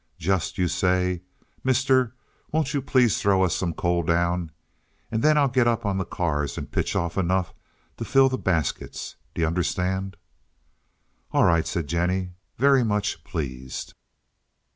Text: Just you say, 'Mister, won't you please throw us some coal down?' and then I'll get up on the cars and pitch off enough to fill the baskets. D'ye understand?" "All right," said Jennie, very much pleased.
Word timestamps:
Just 0.17 0.57
you 0.57 0.67
say, 0.67 1.21
'Mister, 1.63 2.15
won't 2.51 2.73
you 2.73 2.81
please 2.81 3.21
throw 3.21 3.43
us 3.43 3.55
some 3.55 3.71
coal 3.71 4.01
down?' 4.01 4.49
and 5.11 5.21
then 5.21 5.37
I'll 5.37 5.47
get 5.47 5.67
up 5.67 5.85
on 5.85 5.99
the 5.99 6.05
cars 6.05 6.57
and 6.57 6.71
pitch 6.71 6.95
off 6.95 7.19
enough 7.19 7.53
to 7.97 8.03
fill 8.03 8.27
the 8.27 8.39
baskets. 8.39 9.15
D'ye 9.35 9.45
understand?" 9.45 10.17
"All 11.31 11.43
right," 11.43 11.67
said 11.67 11.85
Jennie, 11.85 12.31
very 12.57 12.83
much 12.83 13.23
pleased. 13.23 13.93